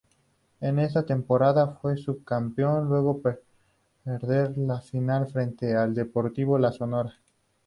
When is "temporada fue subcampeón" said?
1.05-2.89